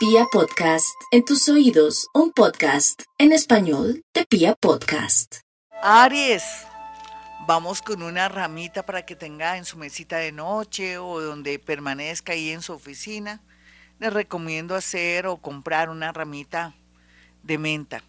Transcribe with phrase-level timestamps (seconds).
[0.00, 5.40] Pia Podcast, en tus oídos, un podcast en español de Pia Podcast.
[5.82, 6.42] Aries,
[7.46, 12.32] vamos con una ramita para que tenga en su mesita de noche o donde permanezca
[12.32, 13.42] ahí en su oficina.
[13.98, 16.74] Les recomiendo hacer o comprar una ramita
[17.42, 18.02] de menta,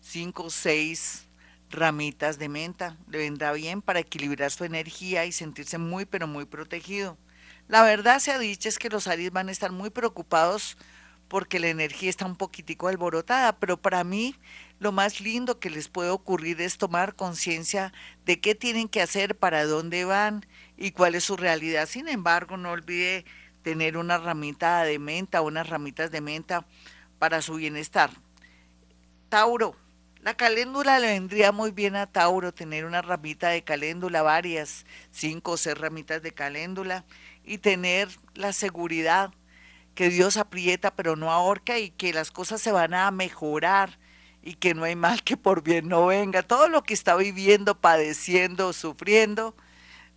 [0.00, 1.26] cinco o seis
[1.68, 2.96] ramitas de menta.
[3.06, 7.18] Le vendrá bien para equilibrar su energía y sentirse muy pero muy protegido.
[7.66, 10.78] La verdad se ha dicho es que los Aries van a estar muy preocupados
[11.28, 14.34] porque la energía está un poquitico alborotada, pero para mí
[14.80, 17.92] lo más lindo que les puede ocurrir es tomar conciencia
[18.24, 21.86] de qué tienen que hacer, para dónde van y cuál es su realidad.
[21.86, 23.24] Sin embargo, no olvide
[23.62, 26.66] tener una ramita de menta, unas ramitas de menta
[27.18, 28.10] para su bienestar.
[29.28, 29.76] Tauro,
[30.22, 35.52] la caléndula le vendría muy bien a Tauro tener una ramita de caléndula, varias, cinco
[35.52, 37.04] o seis ramitas de caléndula
[37.44, 39.32] y tener la seguridad
[39.98, 43.98] que Dios aprieta pero no ahorca y que las cosas se van a mejorar
[44.44, 46.44] y que no hay mal que por bien no venga.
[46.44, 49.56] Todo lo que está viviendo, padeciendo, sufriendo,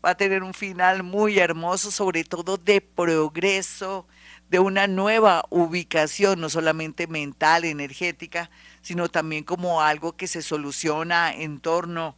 [0.06, 4.06] va a tener un final muy hermoso, sobre todo de progreso,
[4.52, 8.52] de una nueva ubicación, no solamente mental, energética,
[8.84, 12.16] sino también como algo que se soluciona en torno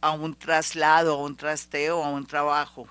[0.00, 2.88] a un traslado, a un trasteo, a un trabajo.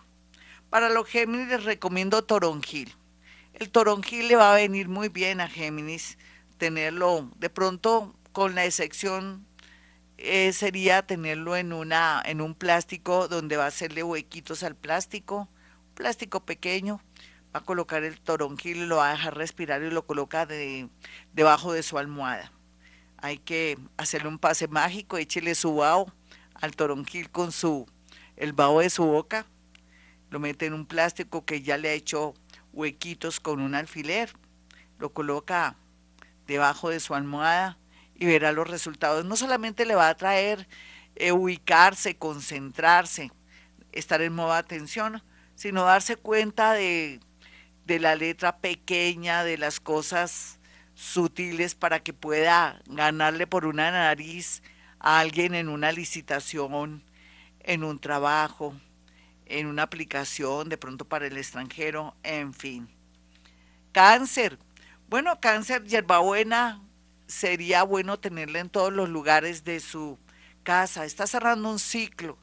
[0.70, 2.96] Para los Géminis les recomiendo toronjil
[3.54, 6.18] el toronjil le va a venir muy bien a Géminis
[6.58, 9.46] tenerlo, de pronto con la excepción
[10.18, 15.50] eh, sería tenerlo en, una, en un plástico donde va a hacerle huequitos al plástico,
[15.94, 17.02] plástico pequeño,
[17.54, 20.90] va a colocar el toronjil lo va a dejar respirar y lo coloca de,
[21.34, 22.52] debajo de su almohada.
[23.18, 26.12] Hay que hacerle un pase mágico, échele su vaho
[26.56, 27.86] al toronjil con su,
[28.36, 29.46] el vaho de su boca,
[30.30, 32.34] lo mete en un plástico que ya le ha hecho
[32.74, 34.34] huequitos con un alfiler,
[35.00, 35.78] lo coloca
[36.48, 37.78] debajo de su almohada
[38.16, 39.26] y verá los resultados.
[39.26, 40.68] No solamente le va a traer
[41.16, 43.32] eh, ubicarse, concentrarse,
[43.92, 45.24] estar en modo atención,
[45.56, 47.20] sino darse cuenta de,
[47.86, 50.60] de la letra pequeña, de las cosas
[50.96, 54.62] sutiles para que pueda ganarle por una nariz
[55.00, 57.04] a alguien en una licitación,
[57.60, 58.76] en un trabajo,
[59.46, 62.90] en una aplicación de pronto para el extranjero, en fin.
[63.92, 64.58] Cáncer.
[65.08, 66.82] Bueno, cáncer, hierbabuena
[67.28, 70.18] sería bueno tenerla en todos los lugares de su
[70.64, 71.06] casa.
[71.06, 72.38] Está cerrando un ciclo.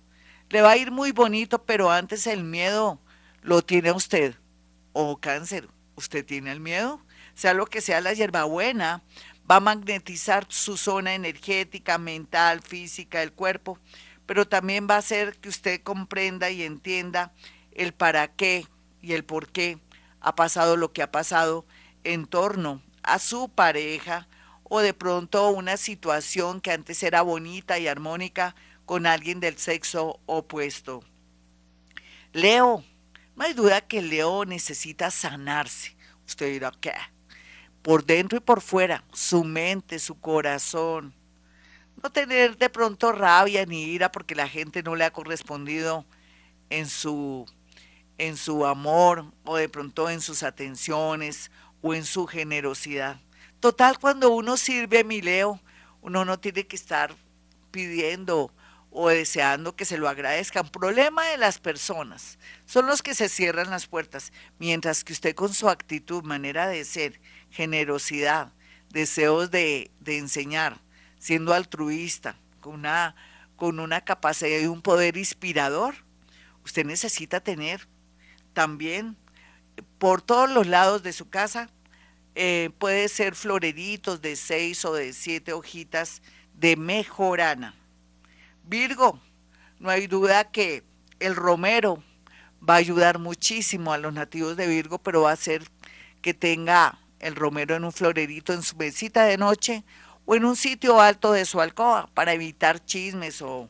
[0.49, 3.01] Le va a ir muy bonito, pero antes el miedo
[3.43, 4.35] lo tiene usted.
[4.93, 7.05] O cáncer, ¿usted tiene el miedo?
[7.35, 9.03] Sea lo que sea la hierbabuena,
[9.51, 13.79] va a magnetizar su zona energética, mental, física del cuerpo
[14.31, 17.33] pero también va a hacer que usted comprenda y entienda
[17.73, 18.65] el para qué
[19.03, 19.81] y el por qué
[20.21, 21.67] ha pasado lo que ha pasado
[22.05, 24.29] en torno a su pareja
[24.63, 28.55] o de pronto una situación que antes era bonita y armónica
[28.87, 31.03] con alguien del sexo opuesto.
[32.33, 32.85] Leo,
[33.35, 35.97] no hay duda que Leo necesita sanarse.
[36.25, 36.93] Usted dirá, ¿qué?
[37.83, 41.17] Por dentro y por fuera, su mente, su corazón,
[42.03, 46.07] no tener de pronto rabia ni ira porque la gente no le ha correspondido
[46.71, 47.47] en su
[48.19, 51.51] en su amor o de pronto en sus atenciones
[51.81, 53.19] o en su generosidad.
[53.61, 55.59] Total, cuando uno sirve, mi Leo,
[56.03, 57.15] uno no tiene que estar
[57.71, 58.53] pidiendo
[58.91, 60.69] o deseando que se lo agradezcan.
[60.69, 65.55] Problema de las personas son los que se cierran las puertas, mientras que usted con
[65.55, 68.53] su actitud, manera de ser, generosidad,
[68.91, 70.81] deseos de, de enseñar,
[71.21, 73.15] siendo altruista, con una,
[73.55, 75.95] con una capacidad y un poder inspirador,
[76.65, 77.87] usted necesita tener
[78.53, 79.17] también
[79.99, 81.71] por todos los lados de su casa,
[82.35, 86.23] eh, puede ser floreritos de seis o de siete hojitas
[86.55, 87.75] de mejorana.
[88.65, 89.21] Virgo,
[89.79, 90.85] no hay duda que
[91.19, 92.03] el romero
[92.67, 95.65] va a ayudar muchísimo a los nativos de Virgo, pero va a hacer
[96.23, 99.85] que tenga el romero en un florerito en su mesita de noche
[100.31, 103.69] o en un sitio alto de su alcoba para evitar chismes o,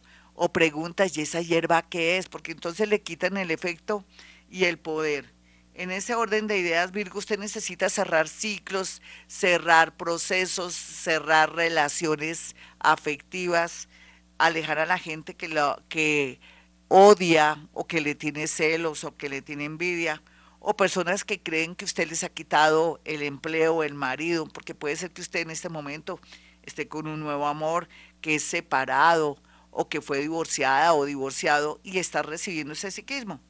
[0.52, 2.28] preguntas, ¿y esa hierba qué es?
[2.28, 4.04] Porque entonces le quitan el efecto
[4.50, 5.32] y el poder.
[5.72, 13.88] En ese orden de ideas, Virgo, usted necesita cerrar ciclos, cerrar procesos, cerrar relaciones afectivas,
[14.36, 16.40] alejar a la gente que, lo, que
[16.88, 20.22] odia o que le tiene celos o que le tiene envidia,
[20.58, 24.94] o personas que creen que usted les ha quitado el empleo, el marido, porque puede
[24.96, 26.20] ser que usted en este momento
[26.62, 27.88] esté con un nuevo amor,
[28.20, 29.38] que es separado
[29.70, 33.40] o que fue divorciada o divorciado y está recibiendo ese psiquismo.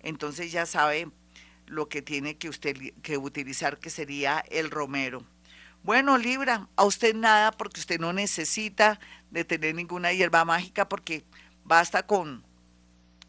[0.00, 1.08] Entonces ya sabe
[1.66, 5.24] lo que tiene que usted que utilizar, que sería el romero.
[5.82, 9.00] Bueno, Libra, a usted nada porque usted no necesita
[9.30, 11.24] de tener ninguna hierba mágica porque
[11.64, 12.44] basta con,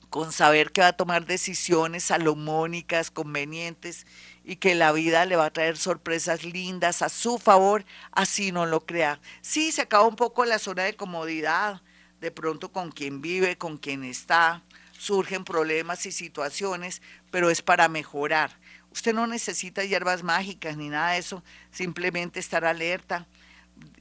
[0.09, 4.05] con saber que va a tomar decisiones salomónicas, convenientes
[4.43, 8.65] y que la vida le va a traer sorpresas lindas a su favor, así no
[8.65, 9.19] lo crea.
[9.41, 11.81] Sí, se acaba un poco la zona de comodidad,
[12.19, 14.63] de pronto con quien vive, con quien está,
[14.97, 18.57] surgen problemas y situaciones, pero es para mejorar.
[18.91, 23.27] Usted no necesita hierbas mágicas ni nada de eso, simplemente estar alerta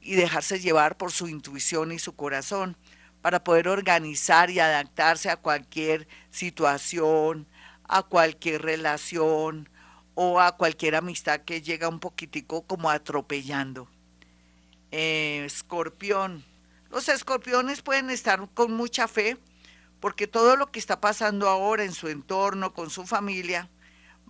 [0.01, 2.77] y dejarse llevar por su intuición y su corazón
[3.21, 7.47] para poder organizar y adaptarse a cualquier situación,
[7.87, 9.69] a cualquier relación
[10.23, 13.89] o a cualquier amistad que llega un poquitico como atropellando.
[14.91, 16.45] Eh, escorpión.
[16.91, 19.39] Los escorpiones pueden estar con mucha fe
[19.99, 23.67] porque todo lo que está pasando ahora en su entorno, con su familia,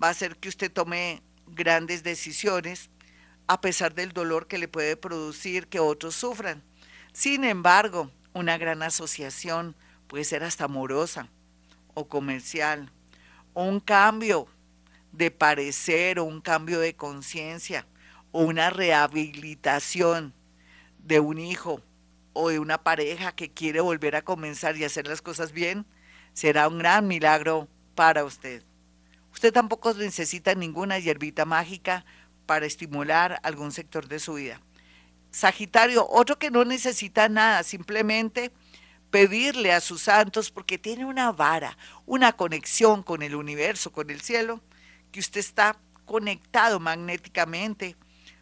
[0.01, 2.89] va a hacer que usted tome grandes decisiones
[3.47, 6.63] a pesar del dolor que le puede producir que otros sufran.
[7.11, 9.75] Sin embargo, una gran asociación
[10.07, 11.27] puede ser hasta amorosa
[11.95, 12.89] o comercial,
[13.53, 14.47] o un cambio
[15.11, 17.85] de parecer o un cambio de conciencia
[18.31, 20.33] o una rehabilitación
[20.99, 21.81] de un hijo
[22.33, 25.85] o de una pareja que quiere volver a comenzar y hacer las cosas bien,
[26.33, 28.63] será un gran milagro para usted.
[29.33, 32.05] Usted tampoco necesita ninguna hierbita mágica
[32.45, 34.61] para estimular algún sector de su vida.
[35.31, 38.51] Sagitario, otro que no necesita nada, simplemente
[39.09, 44.21] pedirle a sus santos, porque tiene una vara, una conexión con el universo, con el
[44.21, 44.61] cielo,
[45.11, 47.95] que usted está conectado magnéticamente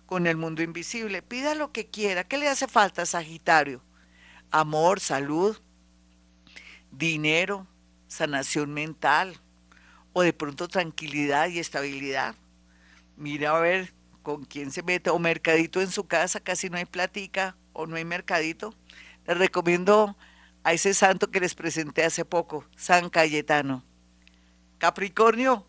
[0.05, 1.21] con el mundo invisible.
[1.21, 2.23] Pida lo que quiera.
[2.23, 3.83] ¿Qué le hace falta, Sagitario?
[4.51, 5.59] Amor, salud,
[6.91, 7.67] dinero,
[8.07, 9.39] sanación mental,
[10.13, 12.35] o de pronto tranquilidad y estabilidad.
[13.15, 13.93] Mira a ver
[14.23, 17.95] con quién se mete, o mercadito en su casa, casi no hay platica, o no
[17.95, 18.73] hay mercadito.
[19.25, 20.17] Les recomiendo
[20.63, 23.83] a ese santo que les presenté hace poco, San Cayetano.
[24.79, 25.65] Capricornio,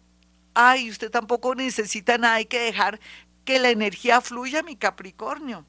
[0.55, 3.01] ay, usted tampoco necesita nada, hay que dejar
[3.45, 5.67] que la energía fluya, mi Capricornio.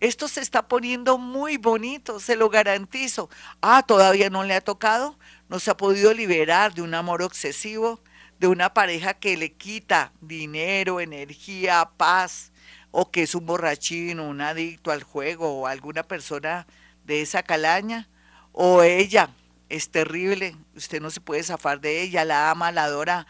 [0.00, 3.30] Esto se está poniendo muy bonito, se lo garantizo.
[3.62, 8.00] Ah, todavía no le ha tocado, no se ha podido liberar de un amor obsesivo,
[8.38, 12.52] de una pareja que le quita dinero, energía, paz,
[12.90, 16.66] o que es un borrachino, un adicto al juego, o alguna persona
[17.04, 18.08] de esa calaña,
[18.52, 19.30] o ella
[19.68, 23.26] es terrible, usted no se puede zafar de ella, la ama, la adora,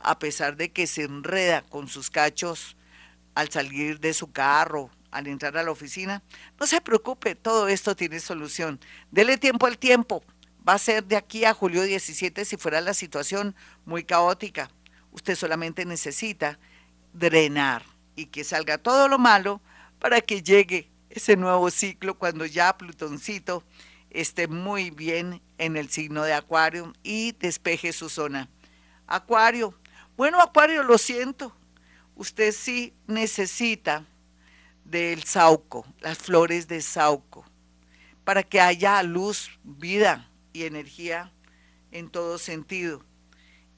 [0.00, 2.76] a pesar de que se enreda con sus cachos
[3.34, 6.22] al salir de su carro, al entrar a la oficina.
[6.58, 8.80] No se preocupe, todo esto tiene solución.
[9.10, 10.22] Dele tiempo al tiempo,
[10.68, 13.54] va a ser de aquí a julio 17 si fuera la situación
[13.84, 14.70] muy caótica.
[15.12, 16.58] Usted solamente necesita
[17.12, 17.84] drenar
[18.16, 19.60] y que salga todo lo malo
[19.98, 23.64] para que llegue ese nuevo ciclo cuando ya Plutoncito
[24.10, 28.48] esté muy bien en el signo de Acuario y despeje su zona.
[29.06, 29.74] Acuario,
[30.18, 31.56] bueno Acuario, lo siento,
[32.16, 34.04] usted sí necesita
[34.84, 37.46] del sauco, las flores de sauco,
[38.24, 41.32] para que haya luz, vida, y energía
[41.92, 43.04] en todo sentido.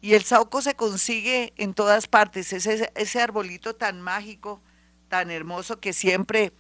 [0.00, 4.62] Y el sauco se consigue en todas partes, ese, ese arbolito tan mágico,
[5.08, 6.52] tan hermoso que siempre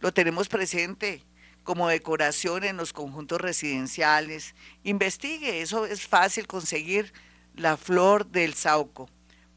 [0.00, 1.22] lo tenemos presente
[1.62, 4.54] como decoración en los conjuntos residenciales.
[4.82, 7.12] Investigue, eso es fácil conseguir
[7.54, 9.10] la flor del sauco.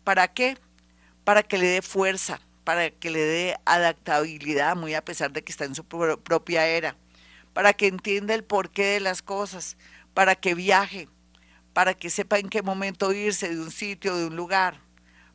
[0.04, 0.58] ¿Para qué?
[1.24, 5.52] Para que le dé fuerza, para que le dé adaptabilidad, muy a pesar de que
[5.52, 6.96] está en su propia era,
[7.54, 9.78] para que entienda el porqué de las cosas,
[10.14, 11.08] para que viaje,
[11.74, 14.82] para que sepa en qué momento irse de un sitio, de un lugar,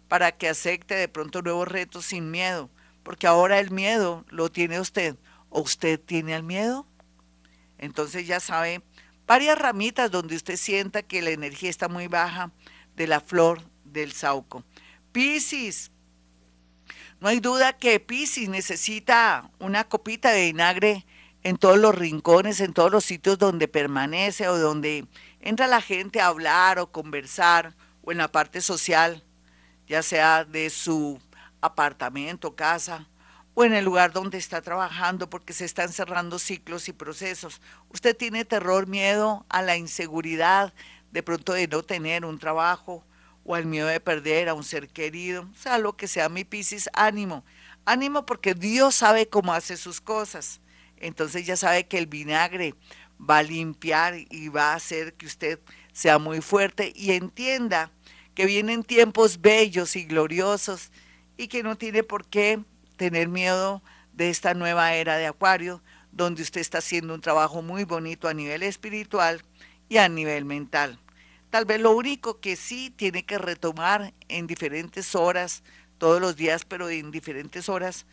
[0.09, 2.71] para que acepte de pronto nuevos retos sin miedo,
[3.03, 5.17] porque ahora el miedo lo tiene usted,
[5.51, 6.87] o usted tiene el miedo.
[7.79, 8.83] Entonces ya sabe,
[9.27, 12.53] varias ramitas donde usted sienta que la energía está muy baja
[12.97, 13.63] de la flor
[13.95, 14.63] del sauco.
[15.13, 15.91] Piscis,
[17.21, 21.07] no hay duda que Piscis necesita una copita de vinagre
[21.43, 25.07] en todos los rincones, en todos los sitios donde permanece o donde
[25.41, 29.23] entra la gente a hablar o conversar o en la parte social,
[29.87, 31.19] ya sea de su
[31.63, 33.09] apartamento, casa
[33.55, 37.61] o en el lugar donde está trabajando porque se están cerrando ciclos y procesos.
[37.91, 40.75] Usted tiene terror, miedo a la inseguridad,
[41.13, 43.05] de pronto de no tener un trabajo
[43.45, 46.89] o al miedo de perder a un ser querido, sea lo que sea mi Piscis,
[46.93, 47.45] ánimo,
[47.85, 50.61] ánimo porque Dios sabe cómo hace sus cosas
[51.05, 52.75] entonces ya sabe que el vinagre
[53.19, 55.61] va a limpiar y va a hacer que usted
[55.93, 57.91] sea muy fuerte y entienda
[58.35, 60.91] que vienen tiempos bellos y gloriosos
[61.37, 62.61] y que no tiene por qué
[62.97, 63.83] tener miedo
[64.13, 68.35] de esta nueva era de Acuario, donde usted está haciendo un trabajo muy bonito a
[68.35, 69.43] nivel espiritual
[69.89, 70.99] y a nivel mental.
[71.55, 75.63] Tal vez lo único que sí tiene que retomar en diferentes horas,
[75.99, 78.07] todos los días, pero en diferentes horas,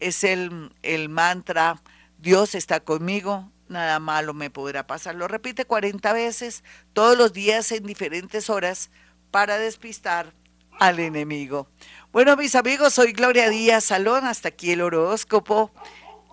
[0.00, 1.82] es el, el mantra,
[2.16, 5.14] Dios está conmigo, nada malo me podrá pasar.
[5.14, 8.88] Lo repite 40 veces todos los días en diferentes horas
[9.30, 10.32] para despistar
[10.80, 11.68] al enemigo.
[12.12, 15.70] Bueno, mis amigos, soy Gloria Díaz Salón, hasta aquí el horóscopo.